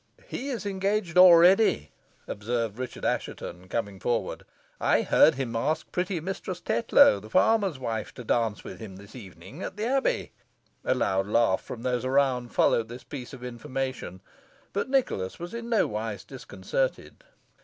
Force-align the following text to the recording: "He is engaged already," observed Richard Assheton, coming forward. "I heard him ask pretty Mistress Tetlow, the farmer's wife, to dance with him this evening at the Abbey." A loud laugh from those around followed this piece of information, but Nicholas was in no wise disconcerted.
"He 0.25 0.49
is 0.49 0.65
engaged 0.65 1.15
already," 1.15 1.91
observed 2.27 2.79
Richard 2.79 3.05
Assheton, 3.05 3.67
coming 3.69 3.99
forward. 3.99 4.45
"I 4.79 5.03
heard 5.03 5.35
him 5.35 5.55
ask 5.55 5.91
pretty 5.91 6.19
Mistress 6.19 6.59
Tetlow, 6.59 7.19
the 7.19 7.29
farmer's 7.29 7.77
wife, 7.77 8.11
to 8.15 8.23
dance 8.23 8.63
with 8.63 8.79
him 8.79 8.95
this 8.95 9.15
evening 9.15 9.61
at 9.61 9.77
the 9.77 9.85
Abbey." 9.85 10.31
A 10.83 10.95
loud 10.95 11.27
laugh 11.27 11.61
from 11.61 11.83
those 11.83 12.03
around 12.03 12.49
followed 12.51 12.89
this 12.89 13.03
piece 13.03 13.31
of 13.31 13.43
information, 13.43 14.21
but 14.73 14.89
Nicholas 14.89 15.37
was 15.37 15.53
in 15.53 15.69
no 15.69 15.85
wise 15.85 16.23
disconcerted. 16.23 17.23